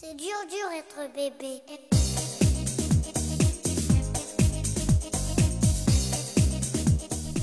[0.00, 1.60] C'est dur, dur être bébé.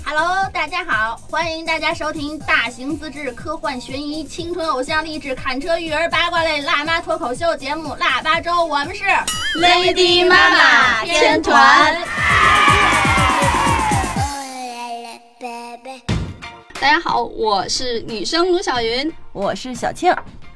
[0.06, 9.04] Hello，大家好，欢迎大家收听大型自制科幻悬疑青春偶像励志砍车育儿八卦类辣妈脱口秀节目《腊八粥》，我们是
[9.60, 11.94] Lady 妈妈天团。
[11.94, 12.08] Oh.
[16.80, 19.12] 大家好，我是女生卢小云。
[19.34, 20.16] 我是小庆，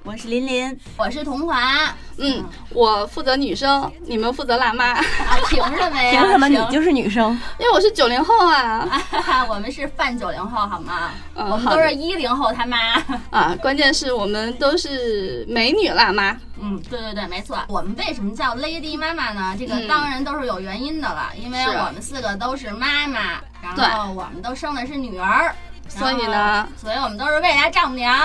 [0.10, 0.76] 我是琳琳。
[0.98, 1.94] 我是童华。
[2.18, 5.04] 嗯，我负责女生，你们负责辣妈，啊，
[5.48, 6.10] 凭什么呀？
[6.20, 7.32] 凭什么你就是女生？
[7.60, 8.90] 因为我是九零后啊
[9.48, 11.12] 我们是泛九零后，好吗？
[11.36, 12.78] 嗯我们都是一零后他妈。
[13.30, 13.56] 啊！
[13.62, 16.36] 关键是我们都是美女辣妈。
[16.60, 17.60] 嗯，对对对，没错。
[17.68, 19.56] 我们为什么叫 Lady 妈妈呢？
[19.60, 25.54] 这个嗯当然都是有原因的了，因为我们四个都是妈妈，然后我们都生的是女儿，
[25.88, 28.18] 所以呢，所以我们都是未来丈母娘。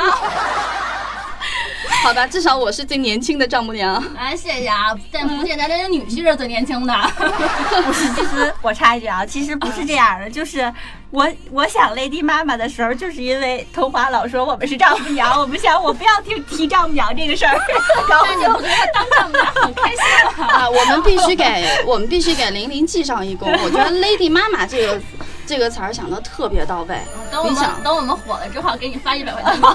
[2.02, 4.02] 好吧，至少我是最年轻的丈母娘。
[4.16, 6.95] 哎，谢谢啊，但不见得这女婿是最年轻的。
[7.84, 10.72] 不是，其实我插一句啊，其实不是这样的，就是
[11.11, 17.56] 我我想 Lady 妈妈的时候，就是因为童华老说我们是丈母娘， 我们想我不要听提丈母娘这个事儿，
[18.09, 19.98] 然后但你不觉得当丈母娘很开心
[20.39, 20.47] 吗？
[20.47, 21.44] 啊，我们必须给
[21.87, 23.50] 我们必须给玲玲记上一功。
[23.62, 25.00] 我觉得 “lady 妈妈”这个
[25.47, 26.98] 这个词儿想的特别到位。
[27.31, 29.61] 等我们想，等我们火了之后，给你发一百块钱。
[29.61, 29.69] 对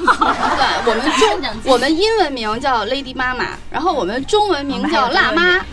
[0.86, 5.64] 我们中我们英文名叫 Lady 妈妈，然后我们中文名叫辣妈。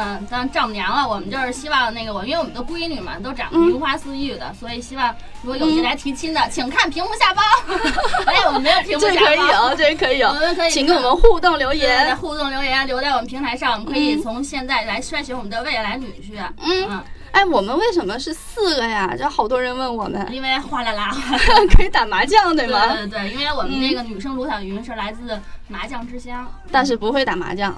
[0.00, 7.44] 嗯，当丈母娘了，我们就是希望那个我，因为我们的闺女嘛，都长得嗯如花似玉的，所以希望如果有意来提亲的，请看屏幕下方。
[8.24, 12.16] 哎，我们没有屏幕这下方，可以有，这可以有我们可以，请跟我们互动留言。
[12.18, 16.38] 互动留言留在我们平台上，我们可以嗯从现在来筛选我们的未来女婿。
[16.62, 19.14] 嗯嗯，哎，我们为什么是四个呀？
[19.16, 21.14] 这好多人问我们，因为哗啦啦。
[21.76, 22.86] 可以打麻将对对吗？
[22.94, 27.74] 对对对，因为我们那个女生卢小云是来自麻将之乡，但是不会打麻将，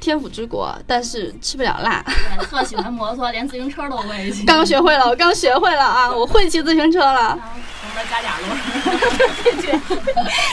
[0.00, 2.04] 天府之国，但是吃不了辣。
[2.04, 4.44] 对特喜欢摩托，连自行车都会骑。
[4.44, 6.10] 刚学会了，我刚学会了啊！
[6.12, 7.38] 我会骑自行车了。
[7.82, 8.48] 我们加俩轮。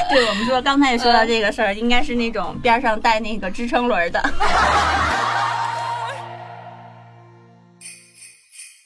[0.09, 4.21] 对我们说刚才也说到这个事儿，应该是那种边上带那个支撑轮的。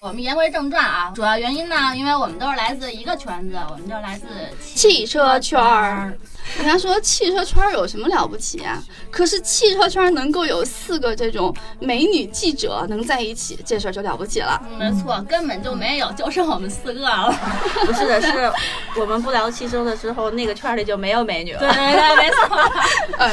[0.03, 4.25] 我们言归正传啊，主要原因呢，因为我们都是来自一个圈子，我们就来自
[4.59, 6.17] 汽车圈儿。
[6.57, 8.81] 人家说汽车圈有什么了不起啊？
[9.09, 14.61] 可是汽车圈能够有四个这种美女记者能在一起，这事儿就了不起了。
[14.69, 17.33] 嗯没错，根本就没有，就剩我们四个了。
[17.85, 18.51] 不是的，是
[18.99, 21.59] 我们不聊汽车的时候，那个圈里就没有美女了。
[21.59, 22.57] 对对对，没错。
[23.17, 23.31] 呃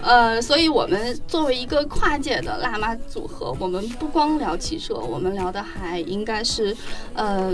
[0.00, 6.74] 呃，所以我们作为一个跨界的辣妈组合，我们不光聊汽车，我们聊的还应该是，
[7.14, 7.52] 呃，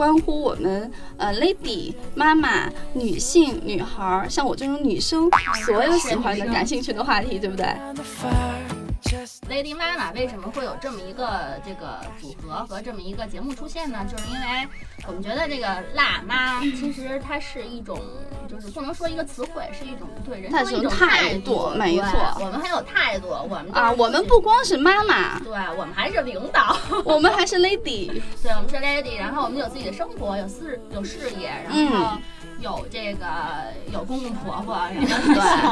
[0.00, 5.28] 关乎我们呃 lady 妈妈、女性、女孩，像我这种女生
[5.66, 7.66] 所有喜欢的、感兴趣的话题，对不对？
[9.48, 14.06] Lady 妈妈为什么会有这么一个这个组合和这么一个节目出现呢？
[14.08, 14.68] 就是因为
[15.06, 18.00] 我们觉得这个辣妈其实它是一种，
[18.48, 26.76] 就是不能说一个词汇，是一种对人生的一种态度没错我们很有态度，我们啊，我们不光是妈妈，对，我们还是领导。
[27.04, 28.22] 我们还是 lady。
[28.40, 32.16] 对，我们是 lady，然后我们有自己的生活，有事有事业，然后
[32.60, 33.24] 有这个
[33.92, 35.20] 有公公婆婆， 然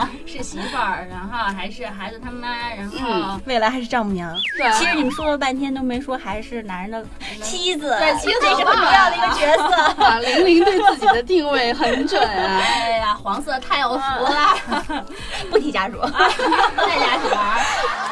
[0.03, 4.35] 后是是媳妇儿，然后还是孩子他妈，然后、嗯未来还是丈母娘。
[4.57, 7.05] 对其实你们说了半天都没说还是男人的
[7.43, 10.03] 妻子，对妻子这是很重要的一个角色。
[10.05, 12.61] 啊，玲玲对自己的定位很准啊。
[12.65, 15.05] 哎呀，黄色太有福了，
[15.51, 15.99] 不提家属。
[16.01, 18.08] 在家属儿。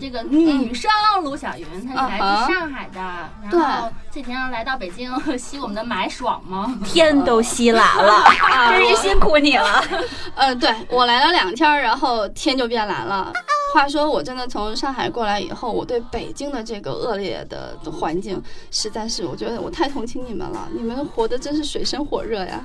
[0.00, 0.90] 这个女生
[1.22, 3.00] 卢小云，她是来自上海的，
[3.42, 3.50] 然
[3.82, 6.78] 后这天来到北京 吸我们的霾爽吗？
[6.84, 8.24] 天都吸蓝了，
[8.70, 9.84] 真是辛苦你了。
[10.34, 13.30] 呃，对我来了两天儿，然后天就变蓝了。
[13.74, 22.64] 话说，我真的从上海过来以后，我对北京的这个恶劣的的环境，实在是我觉得我太同情你们了，你们活的真是水深火热呀。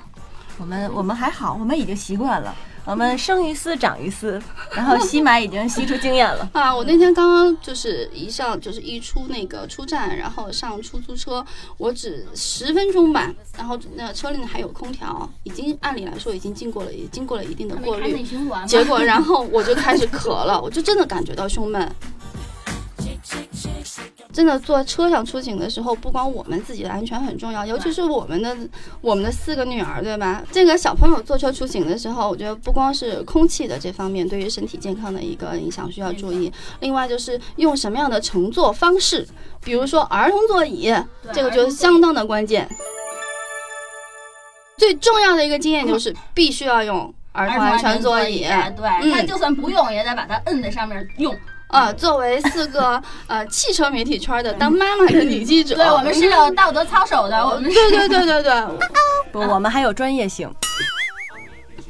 [0.57, 2.55] 我们我们还好，我们已经习惯了。
[2.85, 4.39] 我们生于斯，长于斯，
[4.71, 6.47] 然后吸霾已经吸出经验了。
[6.53, 11.43] 啊，我那天刚刚就是一上就是一出那个出站，然后上出租车，
[11.77, 18.23] 我只十分钟吧，然后那车里还有空调，已经按理来说已经经过了，也经过了一定的过滤？
[18.67, 21.91] 结果，然后我就开始咳了，我就真的感觉到胸闷。
[24.35, 28.53] 真的坐车上出行的时候，不光我们自己的安全很重要，尤其是我们的
[28.99, 30.43] 我们的四个女儿，对吧？
[30.51, 36.51] 这个小朋友坐车出行的时候，我觉得不光是空气的这方面对于身体健康的一个影响需要注意，
[36.81, 39.25] 另外就是用什么样的乘坐方式，
[39.63, 40.93] 比如说儿童座椅，
[41.31, 42.67] 这个就相当的关键。
[44.77, 48.41] 最最重要的一个经验就是必须要用儿童安全座椅。
[48.75, 51.35] 对，嗯他就算不用也得把它摁在上面用。
[51.67, 57.75] 呃，作为四个 呃汽车媒体圈的当妈妈的女记者， 对我们是有道德操守的，我们是。
[57.91, 58.63] 对对对对对，
[59.31, 60.49] 不，我们还有专业性。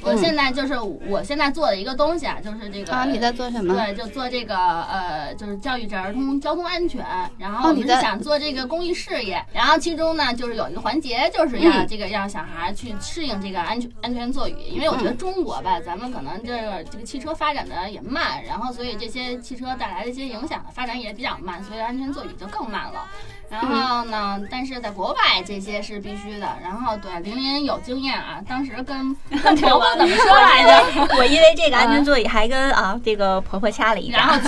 [0.05, 3.73] 我现在就是我现在做的一个东西啊，就是这个啊，你在做什么？
[3.73, 7.05] 对，就做这个呃，就是教育这儿童交通安全。
[7.37, 23.05] 然后我们是想做这个公益事业，然后其中呢，就是有一个环节，就是要嗯这个让小孩去适应这个安全安全座椅，因为我觉得中国吧，咱们可能这个这个汽车发展的也慢，然后所以这些汽车带来的一些影响呢，发展也比较慢，所以安全座椅就更慢了。
[23.49, 26.47] 然后呢，但是在国外这些是必须的。
[26.63, 31.15] 然后对玲玲有经验啊，当时跟 跟婆婆怎么说来着？
[31.17, 34.47] 我因为这个 安全座椅还跟啊这个婆婆掐了一架，然后决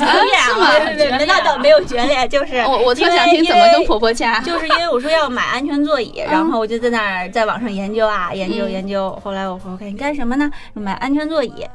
[0.96, 4.40] 裂了，那倒没有决裂，就是我我特因为想听怎么跟婆婆掐。
[4.42, 9.18] 就是因为我说要买安全座椅，然后我就在那儿在网上研究啊，研究嗯研究。
[9.24, 10.50] 后来我婆说你干什么呢？
[10.74, 11.66] 买安全座椅。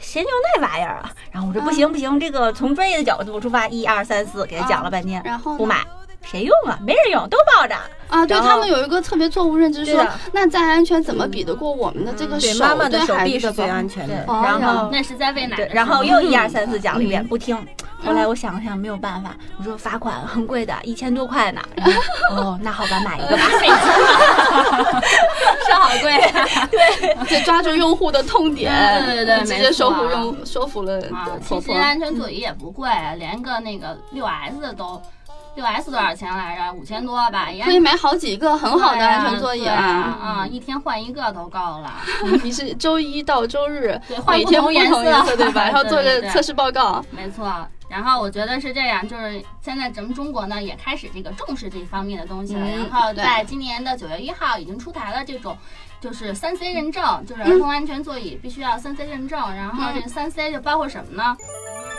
[0.00, 1.10] 谁用那玩意儿啊？
[1.32, 5.84] 然后我说不行不行，这个从专业的角度出发，一二三四给他讲了半天，然后不买，
[6.22, 6.78] 谁用啊？
[6.84, 7.74] 没人用，都抱着。
[8.08, 13.86] 啊，对他们有一个特别错误认知，说那再安全怎么比得过我们的这个手对妈妈的手臂是最安？
[13.86, 17.54] 全对的，，哦然后那是在喂奶然后又一二三四讲了一遍，嗯不听。
[18.02, 21.60] 后来我想了想，没有办法，我说罚款很贵的，一千多块呢。
[22.32, 23.42] 哦，那好吧，买一个吧。
[25.66, 27.26] 是好贵啊！
[27.28, 28.72] 就抓住用户的痛点，
[29.04, 31.60] 对对对直接说服用说服了啊，婆婆。
[31.60, 32.88] 其实安全座椅也不贵，
[33.18, 35.02] 连个那个六 S 的都，
[35.58, 36.72] 六 S 多少钱来着？
[36.72, 39.82] 五千多吧，也可以买好几个很好的安全座椅对啊
[40.22, 40.22] 啊！
[40.22, 41.92] 啊，一天换一个都够了。
[42.44, 44.88] 你是周一到周日对换不每天不同颜
[45.24, 45.64] 色对吧？
[45.66, 47.04] 然后做个测试报告。
[47.10, 47.52] 没错，
[47.88, 55.58] 然后我觉得是这样，就是现在咱们中国呢也开始这个重视这方面的东西了，嗯然后在今年的九月一号已经出台了这种。
[56.00, 61.36] 就是三 C 认证，就是儿童安全座椅必须要三 C 认证，然后这个三 C 就包括什么呢？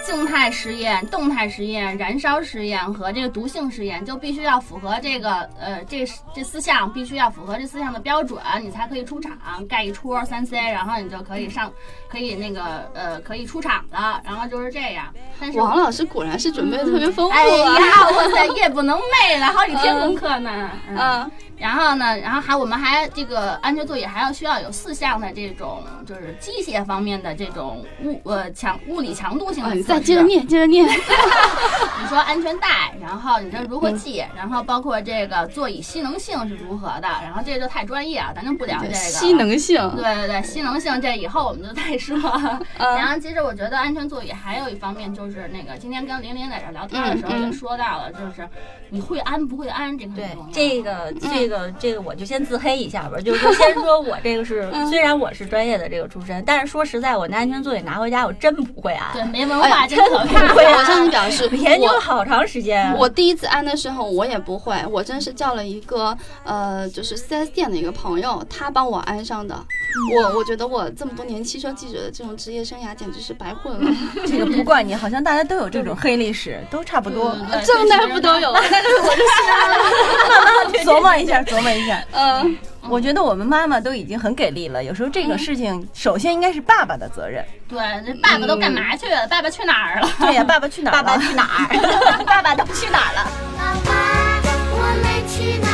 [0.06, 9.38] 静态实验、动态实验、燃烧实验和这个毒性实验，就必须要符合这个呃这这四项，必须要符合这四项的标准，你才可以出厂
[9.68, 11.72] 盖一戳三 C，然后你就可以上，
[12.10, 15.06] 可以那个呃可以出场了，然后就是这样。
[15.40, 17.80] 但是王老师果然是准备的特别丰富哎啊！
[17.80, 20.72] 呀，哇塞，夜不能寐了，好几天功课呢。
[20.90, 29.82] 嗯，嗯，然后呢，然后还我们还这个安全座椅还要需要有四项的这种就是机械方面的这种物呃强物理强度性的。
[29.84, 30.86] 再接着念，接着念。
[32.02, 38.94] 你说安全带，然后你这如何系，然后包括这个座椅吸能性是如何的，然后这就太专业啊，咱就不聊这个。
[38.94, 42.18] 吸能性，对对对，吸能性这以后我们就再说。
[42.78, 48.48] 嗯然后其实我觉得安全座椅还有一方面就是那个，今天跟玲玲在这聊天的时候也说到了，就是
[48.90, 50.52] 你会安不会安这个对很重要。
[50.52, 53.20] 这个这个这个，我就先自黑一下吧。
[53.20, 59.12] 就是说，先说我这个是， 嗯虽然我是专业的这个出身，但是说实在，我那安全座椅拿回家，我真不会安。
[59.14, 60.54] 对没文化真可不怕。
[60.54, 62.94] 会啊我向你表示， 研究了好长时间。
[62.98, 69.56] 我第一次安的时候，我也不会，我真是叫了一个呃，就是 4S 店的一个朋友，他帮我安上的。
[70.16, 73.92] 我我觉得我这么多年汽车记者的这种职业生涯简直是白混了，
[74.28, 77.36] 这个不怪你，好像大家都有这种黑历史，都差不多。
[77.52, 79.10] 对正大夫 都有，但是我
[80.72, 82.04] 就是琢磨一下，琢磨一下。
[82.12, 82.56] 嗯，
[82.88, 87.44] 我觉得我们妈妈都已经很给力了，有时候这个事情首先应该是爸爸的责任。
[87.68, 89.28] 对，这爸爸都干嘛去了？
[89.28, 90.08] 爸爸去哪儿了？
[90.20, 91.04] 对呀，爸爸去哪儿了？
[91.04, 91.66] 爸爸去哪儿？
[92.24, 93.28] 爸爸都去哪儿了？
[93.58, 93.92] 爸爸，
[94.72, 95.69] 我们去哪？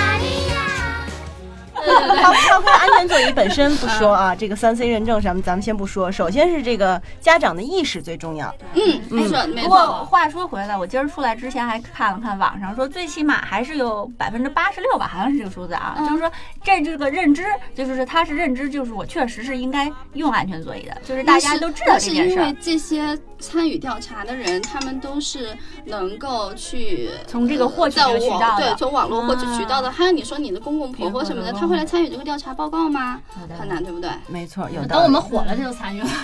[1.86, 8.54] 包包括安全座椅本身不说啊，这个三 C 认证什么咱们先不说，首先是这个家长的意识最重要。
[8.74, 15.96] 嗯，没错没不过错，话说回来，我今儿出来之前还看了看网上说，最起码还是有百分之八十六吧，好像是这个数字啊。
[15.98, 16.32] 嗯就是说，
[16.64, 17.44] 这这个认知，
[17.76, 22.56] 就是说他是认知，就是我确实是应该用安全座椅的，就是大家都知道是这件事儿因为。
[22.62, 29.90] 这些参与调查的人，他们都是能够去从这个获取渠道的对，从网络获取渠道的。
[29.90, 33.20] 啊还有你说你的公公婆婆什么的，他会来参与这个调查报告吗？
[33.60, 34.10] 很难，对不对？
[34.28, 34.88] 没错，有的。
[34.88, 36.08] 等我们火了，这就参与了。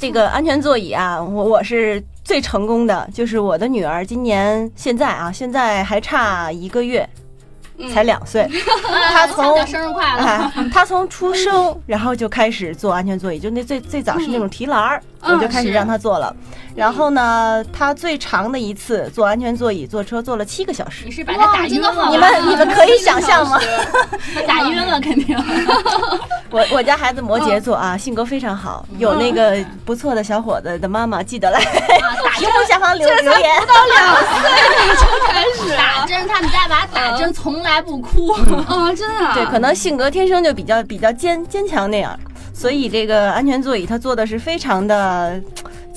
[0.00, 7.08] 这个安全座椅啊，我我是最成功的，就是我的女儿今年现在啊，现在还差一个月，
[7.78, 8.48] 嗯才两岁。
[9.10, 10.24] 她从生日快乐。
[10.24, 16.34] 哎，她从出生然后就开始坐安全座椅，就那最最早是那种提篮儿，嗯我就开始让他坐了。
[16.76, 21.10] 然后呢，他最长的一次坐安全座椅坐车坐了七个小时你。
[21.10, 22.08] 是把他打晕了吗？
[22.10, 23.58] 你们你们可以想象吗？
[24.46, 25.36] 打晕了肯定。
[26.50, 33.50] 我我家孩子摩羯座啊，性格非常好，有那个不错的小伙子的妈妈记得来打 屏幕下方留留言。
[35.26, 38.32] 开始打针，他们家娃打针从来不哭。
[38.32, 42.18] 啊，真的啊，对，可能性格天生就比较比较坚坚强那样，
[42.58, 45.40] 所以这个安全座椅它做的是非常的。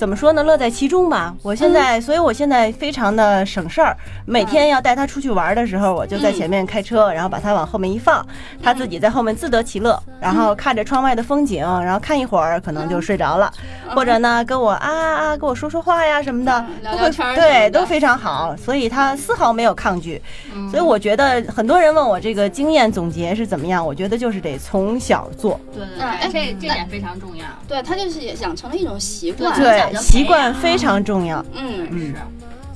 [0.02, 0.42] 怎么说呢？
[0.42, 1.32] 乐在其中吧。
[1.42, 3.96] 我现在，所以我现在非常的省事儿。
[4.26, 8.26] 每天要带他出去玩的时候，我就在前面开车，然后把他往后面一放，
[8.60, 13.48] 他自己在后面自得其乐，然后看着窗外的风景，然后看一会儿，可能就睡着了，
[13.94, 18.56] 或者呢跟我啊啊跟我说说话呀什么的，聊聊天儿对，都非常好。
[18.56, 20.20] 所以他丝毫没有抗拒。
[20.68, 27.46] 所以我觉得很多人问我这个经验总结是怎么样，我觉得就是得从小做，对对这这点非常重要。
[27.68, 29.52] 对他就是也养成了一种习惯。
[29.52, 31.44] 对，习惯非常重要。
[31.54, 32.14] 嗯，嗯，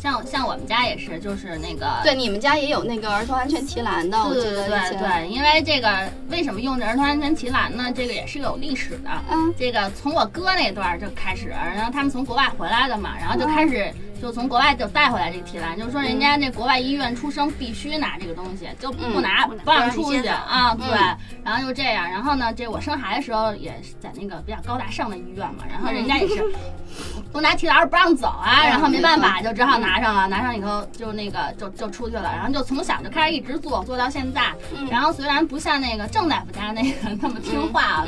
[0.07, 4.99] 像像我们家也是，就是那个对，你们家也有那个儿童安全提篮的，我对记得对对。
[4.99, 7.91] 对，因为这个为什么用这儿童安全提篮呢？
[7.93, 9.11] 这个也是有历史的。
[9.33, 20.87] 嗯这个从我哥那段就开始，然后他们从国外回来的嘛，然后就开始就从国外就带回来这个提篮，就是说人家那国外医院出生必须拿这个东西，就不拿、不让出去啊，对，
[21.43, 26.45] 然后就这样，然后呢，这我生孩子时候也是在那个比较高大上的医院嘛，然后人家也是
[27.33, 34.53] 不拿提篮儿不让走啊，然后没办法就只好拿上了，拿上以后就那个就就出去了，然后就从小就开始一直做做到现在，
[34.91, 38.07] 然后虽然不像那个郑大夫家那个那么听话啊，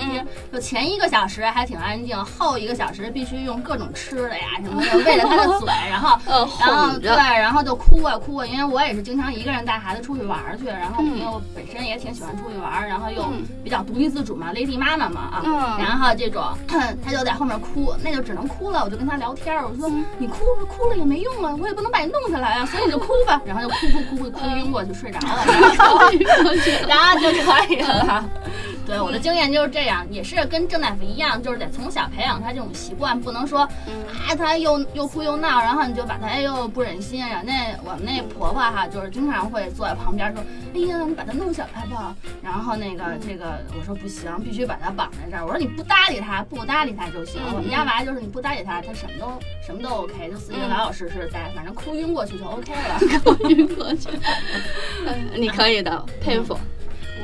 [0.53, 13.45] 就前一个小时还挺安静，后一个小时必须用各种吃的呀什么的喂着他的嘴，然后呃， 然后对，然后就哭啊哭啊，因为我也是经常一个人带孩子出去玩儿去，然后因为我本身也挺喜欢出去玩儿，然后又嗯。
[13.65, 15.79] 比较独立自主嘛，lady 妈妈嘛啊，嗯。
[15.79, 16.43] 然后这种
[17.05, 25.99] 他就在后面哭，那就只能哭了，我就跟他聊天儿，我说你哭哭了也没用啊，我也不能把你弄下来啊，所以你就哭吧， 然后就哭哭哭哭哭晕过去睡着了，然后
[26.89, 28.25] 然后就可以了。
[28.88, 37.21] 对，我的经验就是这样，也是跟郑大夫一样，就是得从小培养他这种习惯，不能说，啊，他又又哭又闹，然后你就把他又不忍心。
[37.21, 40.42] 然后那我们那婆婆哈，就是经常会坐在旁边说，
[40.75, 42.16] 哎呀，你把他弄下来吧。
[42.42, 45.45] 然后那个这个我说不行，必须把他绑在这儿。
[45.45, 47.42] 我说你不搭理他，不搭理他就行。
[47.54, 49.30] 我们家娃就是你不搭理他，他什么都
[49.66, 52.99] 什么都 OK，就自己老老实实在，反正哭晕过去就 OK 了。
[53.23, 54.09] 哭晕过去，
[55.07, 56.59] 嗯 你可以的，佩服。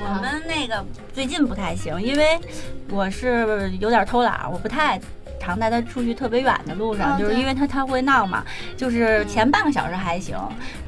[0.00, 2.38] 我们那个最近不太行，因为
[2.90, 5.00] 我是有点偷懒，我不太。
[5.44, 8.42] 常带他出去特别远的路上，就是因为他他会闹嘛，
[8.76, 10.36] 就是前半个小时还行，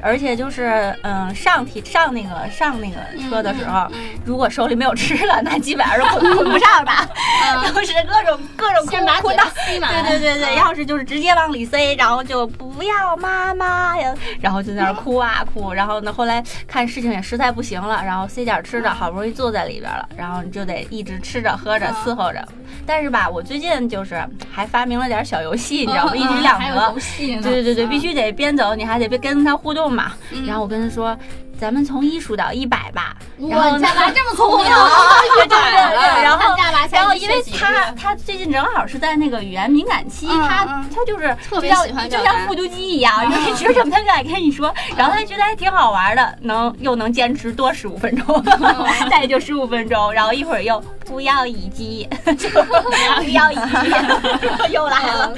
[0.01, 2.97] 而且就是嗯上提上那个上那个
[3.29, 4.17] 车的时候，嗯。
[4.25, 6.91] 如果手里没有吃的，那基本上是捆捆不上的
[7.73, 9.45] 都是各种各种哭哭闹。
[9.79, 22.45] 对对对对，要是就是直接往里塞，然后就不要妈妈呀，然后就在那儿哭啊哭，然后呢，后来看事情也实在不行了，然后塞点吃的，好不容易坐在里边了，然后你就得一直吃着喝着伺候着。
[22.85, 26.15] 但是吧，我最近就是还发明了点小游戏，你知道吗？
[26.15, 26.93] 一举两得。
[27.41, 30.13] 对对对对，必须得边走，你还得边跟他互动嘛。
[30.31, 31.17] 嗯然后我跟他说，
[31.59, 33.15] 咱们从一数到一百吧。
[33.37, 34.87] 然哇，后你家娃这么聪明然后
[36.39, 40.89] 他们家娃然后，因为他 他最近正好是在那个语言敏感期，嗯他嗯。
[40.95, 43.31] 他就是特别喜欢就像复读机一样，嗯。
[43.55, 48.85] 就是说什么他就爱跟你说，然后他觉得还挺好玩的，能又能坚持多十五分钟，嗯。
[49.09, 55.33] 再就十五分钟，然后一会儿又不要乙基， 不要乙基，又来了。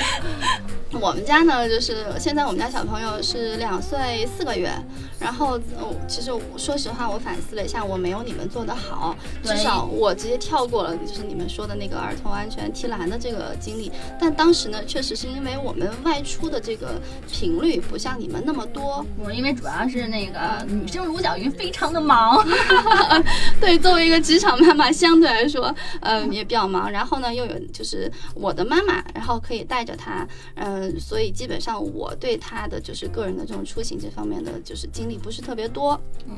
[0.93, 4.71] 我们家呢，就是现在我们家小朋友是两岁四个月，
[5.19, 13.91] 然后呃其实说实话，我反思了一下，我没有你们做的好，至少我直接跳过了就是你们说的那个儿童安全提篮的这个经历。
[14.19, 16.99] 但当时呢，确实是因为我们外出的这个
[17.31, 22.43] 频率不像你们那么多，我因为主要是那个女生卢小云非常的忙，
[23.61, 26.91] 对，作为一个职场妈妈，相对来说，呃，也比较忙。
[26.91, 35.99] 然后呢，又有就是我的妈妈，然后可以带着她，嗯、嗯所以基本上我对他的就是个人的这种出行这方面的就是经历不是特别多。
[36.25, 36.37] 嗯，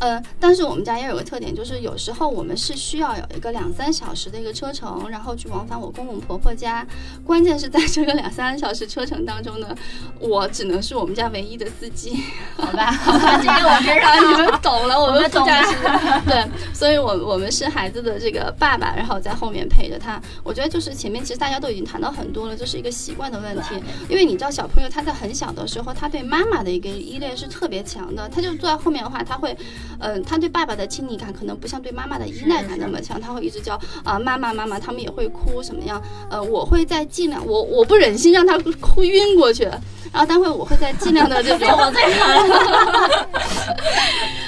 [0.00, 6.84] 呃，但是我们家也有个特点，就是有时候我们是需要有一个两三小时的一个车程，然后去往返我公公婆婆家。
[7.24, 9.68] 关键是在这个两三小时车程当中呢，
[10.18, 12.16] 我只能是我们家唯一的司机。
[12.56, 14.40] 好吧， 好吧，这个我知啊，你。
[14.40, 15.76] 们懂了，我们懂驾驶，
[16.24, 20.18] 对，所以我我们是孩子的这个爸爸，然后在后面陪着他。
[20.42, 23.74] 我觉得就是前面其实大家都已经谈到很多了，这是一个习惯的问题。
[24.08, 29.56] 因为你知道小朋友他在很小的时候，他对妈妈的一个依恋是特别强的，他就坐在后面的话，他会会，
[29.98, 36.00] 嗯、他对爸爸的亲昵感可能不像对妈妈的依赖感那么强，他会一直叫啊、妈妈妈妈，他们也会哭什么样？
[36.30, 42.02] 呃，我会在尽量，我我不忍心让他哭晕过去，然后待会我会在尽量的这种， 我最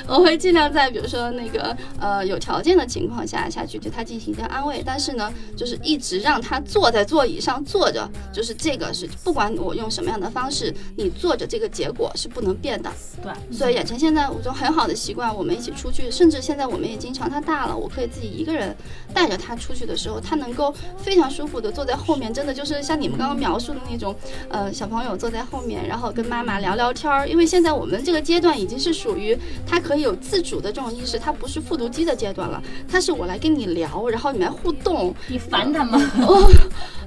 [0.08, 12.90] 我会尽量在比如说那个呃有条件的情况下下去对他进行一个安慰，但是呢，就是一直让他坐在座椅上坐着，就是这个是不管我用什么样的方式，你坐着这个结果是不能变的。
[13.22, 18.74] 对，所以眼前现在我就很好的习惯，我们一起出去，甚至现在我们也经常他大了，我可以自己一个人
[19.14, 24.14] 带着他出去的时候，他能够非常舒服的坐在后面，真的就是像你们刚刚描述的那种，
[24.48, 27.28] 呃，小朋友坐在后面，然后跟妈妈聊聊天儿。
[27.28, 36.00] 因为现在我们这个阶段已经是属于他可以有自主的这种意识，他不是复读机的阶段了，他是我来跟你聊，然后你来互动，你烦他吗？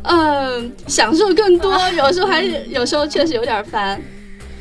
[0.04, 4.00] 嗯，享受更多，有时候还是有时候确实有点烦。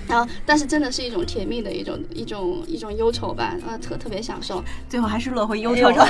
[0.08, 4.62] 然后，但是真的是一种甜蜜的一种一种一种忧愁吧，呃，特特别享受。
[4.88, 6.04] 最后还是落回忧愁了。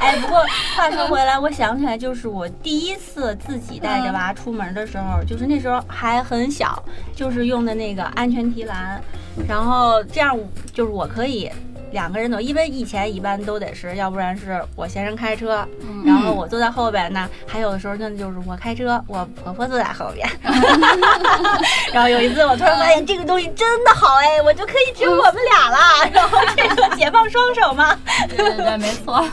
[0.00, 0.44] 哎，不过
[0.76, 6.82] 话说回来，我想起来，就是我第一次自己带着娃出门的时候，就是那时候还很小，
[7.14, 9.02] 就是用的那个安全提篮，
[9.48, 10.38] 然后这样
[10.72, 11.50] 就是我可以。
[11.92, 15.66] 两个人走，因为以前一般都得是，要不然是我先生开车，
[16.04, 20.28] 然后我坐在后边呢，还有的时候那就是我开车，我婆婆坐在后边。
[21.92, 25.78] 然后有一次我突然发现这个东西真的好哎，我就可以只有我们俩了，
[26.12, 27.96] 然后这个解放双手嘛。
[28.28, 29.24] 对对对，没错。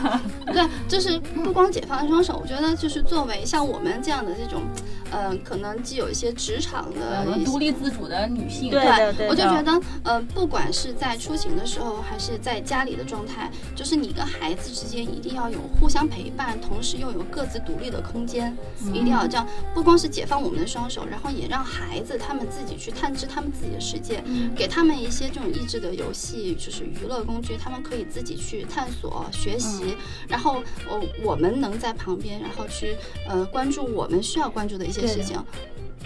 [0.52, 4.62] 对，就是不光解放双手，我觉得就是作为像我们这样的这种，
[5.10, 18.56] 呃，可能既有一些职场的独立自主的女性，对对对的我就觉得，呃，不管是在出行的时候，还是在家里的状态，就是你跟孩子之间一定要有互相陪伴，同时又有各自独立的空间，
[18.92, 19.46] 一定要这样。
[19.74, 24.22] 不光是解放我们的双手，然后也让孩子他们自己去探知他们自己的世界，
[24.54, 29.96] 给他们一些这种益智的游戏，就是娱乐工具，他们可以自己去探索、学习，
[30.28, 32.96] 然后呃，我们能在旁边，然后去
[33.28, 35.42] 呃关注我们需要关注的一些对的事情。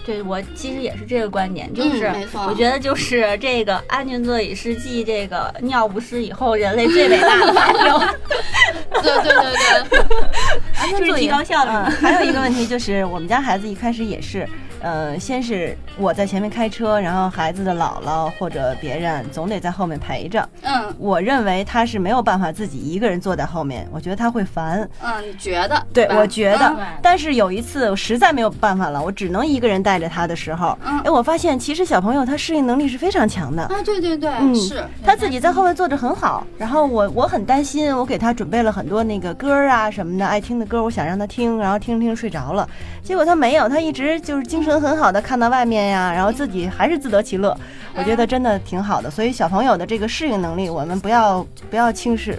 [0.06, 2.12] 对我其实也是这个观点，就是、
[2.46, 7.82] 我觉得就是这个安全座椅是继这个尿不湿以后人类最伟大的发明，
[9.02, 9.94] 对对对对。
[9.98, 10.20] 就是
[10.76, 11.70] 安全座椅提高效率。
[11.70, 14.46] 嗯，还有一个问题就是，我们家孩子一开始也是，
[14.84, 20.46] 呃，先是我在前面开车，然后孩子的姥姥或者别人总得在后面陪着。
[20.62, 24.86] 嗯我认为他是没有办法自己一个人坐在后面，我觉得他会烦。
[25.02, 25.86] 嗯，你觉得？
[25.92, 33.62] 对，我觉得嗯，但是有一次我实在没有办法了，我只能一个人带着他的时候，嗯哎，我发现其实小朋友他适应能力是非常强的。
[33.64, 34.84] 啊，对对对，嗯是。
[35.02, 42.68] 他自己在后面坐着很好，然后我我很担心，我给他准备了很多那个歌啊什么的，爱听的歌，我想让他听，然后听着听着睡着了，
[43.02, 47.56] 结果他没有，他一直就是精神很好的看到外面呀，然后自己还是自得其乐，
[47.96, 49.10] 我觉得真的挺好的。
[49.10, 52.38] 所以小朋友的这个适应能力，我们不要不要轻视。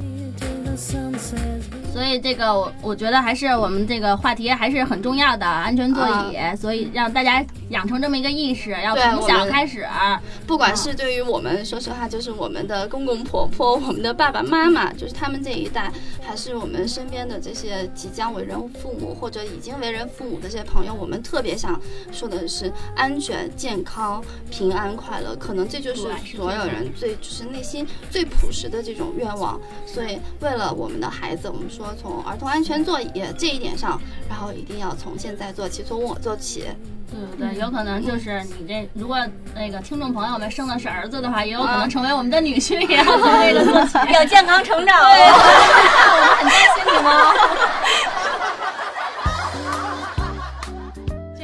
[1.96, 6.36] 所以这个我我觉得还是我们这个话题还是很重要的，安全座椅。
[6.60, 9.88] 所以让大家养成这么一个意识，要从小开始。
[10.46, 15.90] 不管是对于我们，说实话，就是我们的公公婆婆、我们的爸爸妈妈，就是他们这一代，
[16.22, 21.80] 还是我们身边的这些即将为人父母或者已经为人父母的这些朋友，我们特别想
[22.12, 25.34] 说的是安全、健康、平安、快乐。
[25.38, 29.58] 可能这就是所有人最就是内心最朴实的这种愿望。
[29.86, 36.66] 所以，为了我们的孩子，我们说从儿童安全座椅这一点上，然后一定要从现在做起，从我做起。
[37.12, 39.18] 对对对，有可能就是你这，如果
[39.54, 44.14] 那个听众朋友们生的是儿子的话，也有可能成为我们的女婿，也要从那个做起。
[44.14, 45.22] 要健康成长对。
[45.22, 47.14] 我们很担心你们。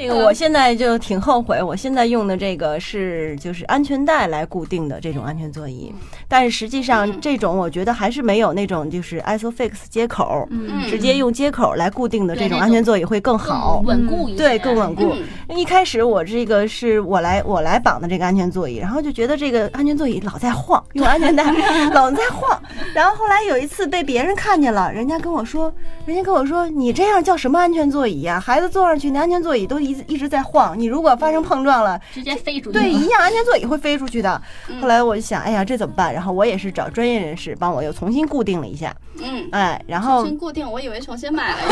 [0.02, 5.94] 这个我现在就挺后悔，我现在用的这个是就是安全带来固定的这种安全座椅，
[6.28, 13.92] 但是实际上这种我觉得还是没有那种就是 ISOFIX 接口，嗯直接用接口来固定的这种安全座椅会更好更。
[13.92, 15.14] 稳固一些，对，更稳固。
[15.14, 15.24] 嗯
[15.56, 21.44] 一开始我这个是我来我来绑的这个安全座椅，然后就觉得这个安全座椅老在晃，用安全带
[21.94, 22.60] 老在晃。
[22.96, 25.72] 然后后来有一次被别人看见了，人家跟我说，
[26.06, 32.80] 人家跟我说你这样叫什么安全座椅呀、孩子坐上去，那安全座椅都一一直在晃，你如果发生碰撞了，直接飞出去。
[32.80, 34.41] 对，一样安全座椅会飞出去的。
[34.69, 36.13] 嗯后来我就想，哎呀，这怎么办？
[36.13, 39.47] 然后我也是找专业人士帮我又重新固定了一下，嗯。
[39.51, 41.58] 哎，然后重后新固定，我以为重新买了。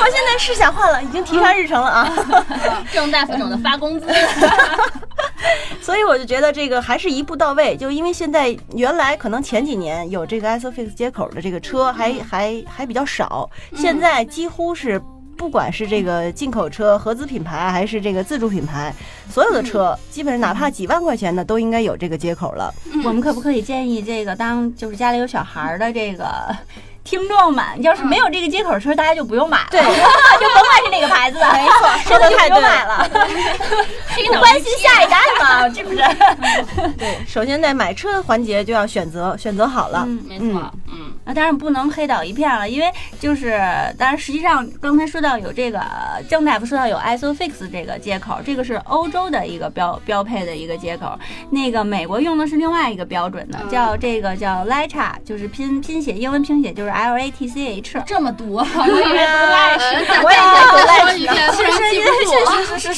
[0.00, 2.12] 我现在是想换了，已经提上日程了啊。
[2.92, 4.06] 正在分种的发工资。
[5.80, 15.00] 所以我就觉得这个还是一步到位，就因为现在原来可能前几年有这个 ISOFIX 接口的这个车还还还比较少，现在几乎是
[15.38, 18.92] 不管是这个进口车、合资品牌，还是这个自主品牌，
[19.30, 22.74] 所有的车基本上哪怕几万块钱的都应该有这个接口了。
[23.04, 26.26] 我们可不可以建议这个当就是家里有小孩儿的这个
[27.04, 33.10] 听众们，要是没有这个接口车，大家就不用买了，对 就甭管是哪个牌子的，没错， 说的太不用对买了，
[34.10, 36.92] 黑不关心下一代嘛，是不是？
[36.98, 40.04] 对，首先在买车环节就要选择，选择好了。
[40.06, 40.18] 嗯。
[40.28, 43.60] 没错，嗯，啊，当然不能黑倒一片了，因为就是，
[43.98, 45.78] 当然实际上刚才说到有这个
[46.26, 51.18] 郑大夫说到有 ISOFIX 这个接口，这个是欧洲的一个标标配的一个接口，
[51.50, 58.02] 那个美国用的是另外一个标准的，叫这个叫 LATCH，就是拼拼写英文拼写就是 L A T C H。
[58.06, 58.64] 这么多， 我
[59.12, 61.36] 也想再说一遍。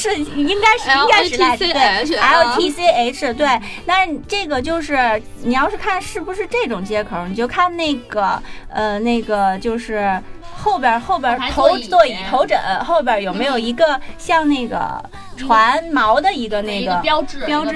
[0.01, 2.33] 是应该是应该是对啊。
[2.33, 3.47] L T C H 对，
[3.85, 10.19] 但是这个就是你要是看是不是这种接口，你就看那个呃那个就是
[10.57, 15.03] 后边后边头座椅头枕后边有没有一个像那个
[15.37, 17.73] 船锚的一个那个标志，标志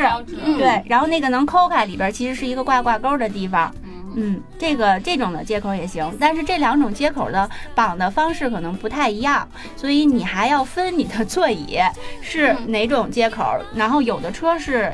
[0.59, 3.75] 对，然后那个能抠开里边其实是一个挂挂钩的地方。
[4.15, 11.79] 嗯，嗯，这个这种的接口也行，但是这两种接口的绑的方式可能不太一样，所以你还要分你的座椅
[12.21, 14.93] 是嗯哪种接口，然后有的车是。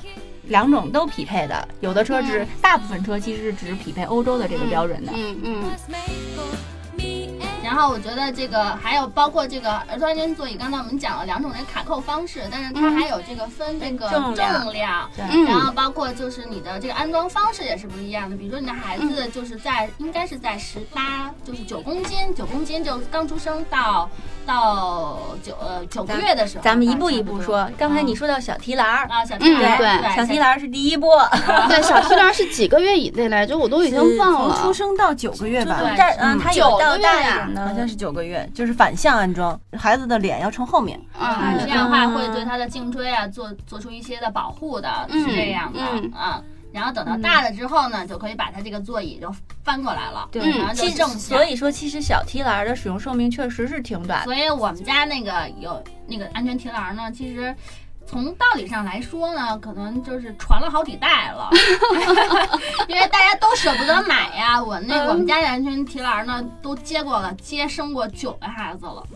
[0.49, 5.13] 两种都匹配的，有的车只、大部分车其实是只匹配欧洲的这个标准的。
[5.15, 5.63] 嗯嗯，
[7.71, 14.35] 然后我觉得这个还有包括这个儿童安全座椅，刚才我们讲了两种的卡扣方式，但是它还有这个分这个重
[14.73, 15.09] 量，
[15.47, 18.37] 然后包括就是你的这个安装方式也是不一样的。
[18.37, 24.11] 比如说你的孩子就是在应该是在十八，就是九公斤，九公斤就刚出生到
[24.45, 30.17] 到九呃九个月的时候，咱们一步一步说刚才你说到小提篮儿，啊小提篮嗯对对。
[30.17, 31.07] 小提篮儿是第一步，
[31.69, 33.57] 对，小提篮是几个月以内来着？
[33.57, 34.57] 我都已经忘了。
[34.57, 34.81] 从出。
[34.81, 37.13] 生到九个月吧，对但嗯，它有九个到月呀。
[37.13, 41.01] 大一点的，好像是九个月，就是反向安装，孩子的脸要冲后面。
[41.19, 46.43] 啊，嗯这样的话会对他的颈椎啊做做出一些的保护的，是这样的嗯啊。
[46.73, 51.19] 然后等到大了之后呢，就可以把它这个座椅就翻过来了，对然后就其实正向。
[51.19, 54.25] 所以说，其实小提篮儿的使用寿命确实是挺短的。
[54.25, 57.53] 所以我们家那个有那个安全提篮呢，其实
[58.11, 61.49] 从道理上来说呢，可能就是传了好几代了，
[62.89, 64.61] 因为大家都舍不得买呀。
[64.61, 69.07] 我那我们家的安全提篮呢，都接过了，接生过九个孩子了。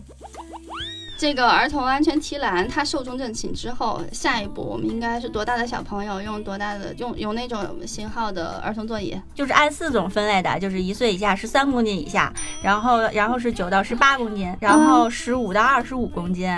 [1.17, 9.21] 这个儿童安全提篮，它寿终正寝之后，下一步我们应该是多大的小朋友用多大的用用那种型号的儿童座椅？
[9.33, 12.31] 就是按四种分类的，就是一岁以下十三公斤以下，
[12.63, 16.49] 然后然后是九到十八公斤，然后十五到二十五公斤。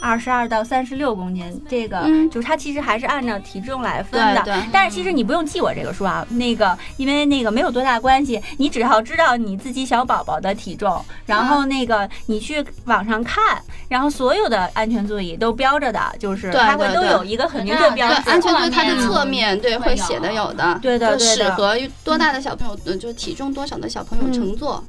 [0.00, 4.42] 二十二到三十六公斤，这个、嗯就是它其实还是按照体重来分的。
[4.42, 18.30] 对对但是其实你不用记我这个数啊，那个因为那个没有多大关系，你只要知道你自己小宝宝的体重，然后那个你去网上看，然后所有的安全座椅都标着的，就是它会都有一个很明确标对，志。
[18.30, 24.84] 安全座椅它的侧面对会写的有的，对的对的适合多大的小朋友，呃，就是体重多少的小朋友嗯乘坐。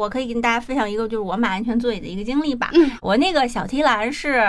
[0.00, 2.70] 我可以跟大家分享一个，就是我买安全座椅的一个经历吧。
[2.72, 4.42] 嗯我那个小提篮是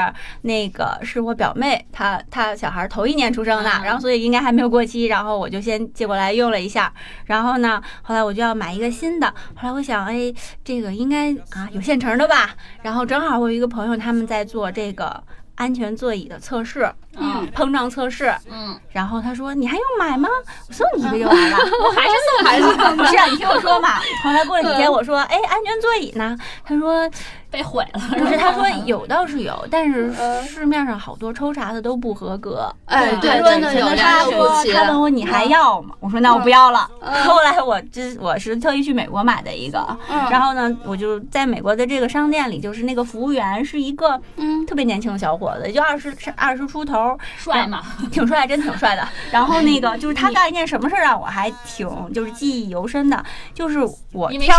[0.43, 6.93] 那个是我表妹，她她小孩头一年出生的，嗯然后所以应该还没有过期，然后我就先借过来用了一下。
[7.25, 10.33] 然后呢，后来我就要买一个新的，后来我想，哎，
[10.63, 12.55] 这个应该啊有现成的吧。
[12.81, 15.21] 然后正好我有一个朋友他们在做这个
[15.55, 18.33] 安全座椅的测试，嗯碰撞测试。
[18.49, 20.29] 嗯，然后他说：“你还用买吗？
[20.67, 21.57] 我送你一个就完了。
[21.83, 23.99] ”我还是送孩子不是啊，你听我说嘛。
[24.23, 27.09] 后来过了几天，我说：“哎，安全座椅呢？”他说
[27.49, 35.95] 被毁了，：“不是，他说有倒是有，但是呃市面上好多抽查的都不合格。”哎，对，真的有他问我你还要吗？
[35.99, 36.89] 我说那我不要了。
[37.01, 47.00] 嗯后来我这我是特意去美国买的一个，嗯然后呢，我就在美国的这个商店里，就是那个服务员是一个嗯特别年轻的小伙子，也就二十二十出头，
[47.37, 49.07] 帅嘛，挺帅，真挺帅的。
[49.31, 53.79] 然后那个就是他干一件什么事儿让我还挺就是记忆犹深的，就是
[54.13, 54.55] 我挑。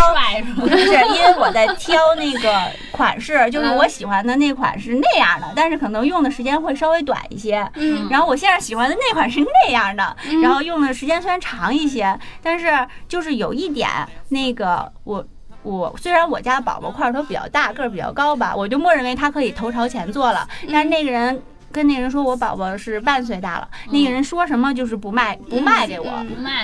[0.55, 7.67] 不是，因为我在挑那个款式， 就是我喜欢的那款是那样的，但是可能用的时间会稍微短一些。
[7.75, 12.67] 嗯然后我现在喜欢的那款是那样的，然后用的时间虽然长一些，但是
[13.07, 13.89] 就是有一点
[14.29, 15.25] 那个我。
[15.65, 21.41] 我虽然我家宝宝块头比较大，个儿比较高吧，我就默认为他可以头朝前坐了，但是那个人
[21.73, 26.05] 跟那人说我宝宝是半岁大了，那个人说什么就是不卖不卖给我。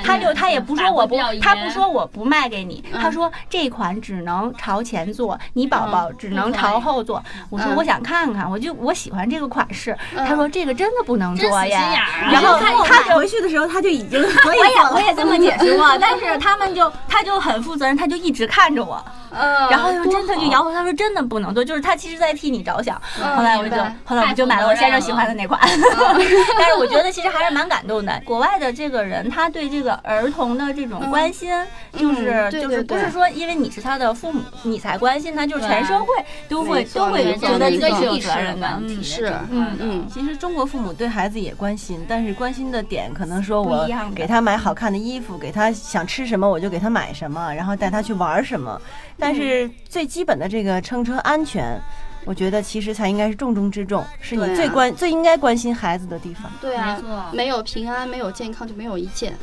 [0.04, 3.02] 他就他也不说我不他不说我不卖给你，嗯。
[3.02, 7.22] 他说这款只能朝前坐，你宝宝只能朝后坐。
[7.50, 7.76] 我说嗯。
[7.76, 9.98] 我想看看，我就我喜欢这个款式。
[10.16, 10.26] 嗯。
[10.28, 12.08] 他说这个真的不能做真死心眼呀。
[12.32, 23.02] 然后他回去的时候他就已经 可以我也我也这么解释过， 但是他们就他就很负责任，他就一直看着我，嗯，然后就真的就摇头，他说真的不能做，就是他其实在替你着想。
[23.20, 25.60] 嗯后来我就后来我就买了我先生喜欢的那款，
[26.58, 28.22] 但是我觉得其实还是蛮感动的。
[28.26, 31.50] 国外的这个人，他对这个儿童的这种关心，
[31.94, 36.08] 就是就是不是说因为你是他的父母你才关心他，就是全社会
[36.48, 38.70] 都会都会觉得自己一个是有责任的。
[38.80, 48.80] 问题嗯，是嗯嗯其实中国父母对孩子也关心，但是关心的点可能说我给他买好看的衣服，给他想吃什么我就给他买什么，然后带他去玩什么。
[49.18, 51.80] 但是最基本的这个乘车安全，
[52.26, 56.52] 我觉得其实才应该是重中之重，是你最关、最应该关心孩子的地方。
[56.62, 59.34] 对啊，没有平安，没有健康，就没有一切。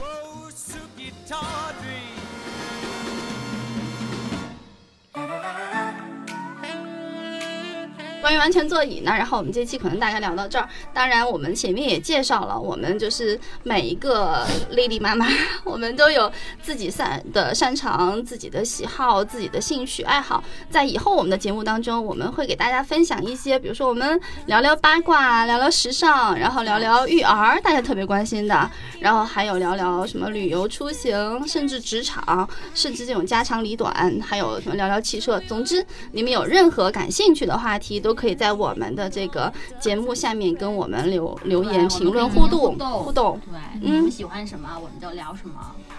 [8.27, 10.69] 关于安全座椅呢，然后我们这期可能大概聊到这儿。
[10.93, 15.29] 当然，我们前面也介绍了，我们就是每一个 Lady 妈妈，
[15.63, 16.29] 我们都有
[16.61, 20.43] 自己擅的擅长、自己的喜好、自己的兴趣爱好。
[20.69, 35.39] 在以后我们的节目当中，我们会给大家分享一些，比如说我们聊聊八卦、聊聊时尚，然后聊聊育儿，大家特别关心的，然后还有聊聊什么旅游出行，甚至职场，甚至这种家长里短，还有什么聊聊汽车。
[35.47, 43.41] 总之，你们有任何感兴趣的话题，都可以在我们的这个节目下面跟我们留留言、评论、互动、互动互动。
[43.53, 45.55] 对，嗯你们喜欢什么，我们就聊什么。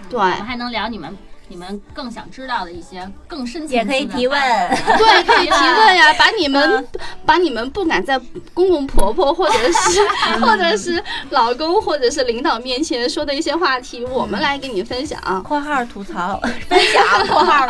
[0.09, 1.15] 对我们还能聊你们
[1.49, 4.39] 你们更想知道的一些更深层次的也可以提问。
[4.39, 6.87] 对，可以提问呀， 把你们
[7.25, 8.19] 把你们不敢在
[8.53, 10.07] 公公婆婆或者是
[10.41, 15.19] 或者是老公或者是领导面前说的一些话题，我们来给你分享。
[15.47, 16.39] （括号吐槽。
[16.67, 17.67] 分享括号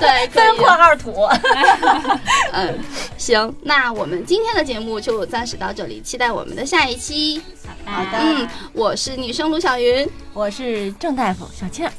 [0.00, 1.12] 对，分括号吐。
[2.52, 2.78] 嗯，
[3.18, 7.42] 行，那我们今天的节目就暂时到这里，期待我们的下一期。
[7.84, 11.90] 好的嗯，我是女生卢小云，），我是郑大夫小倩。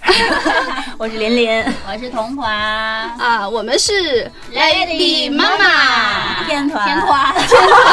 [0.98, 6.44] 我是琳琳，我是童华，啊，我们是 Lady 妈妈。
[6.46, 7.86] 天团天团天团，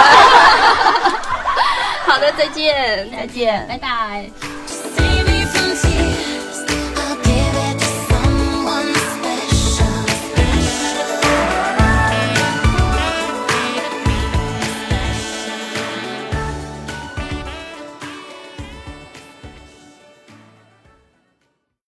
[2.07, 3.11] 好的，再见。
[3.11, 3.67] 再见。
[3.69, 4.31] 拜拜。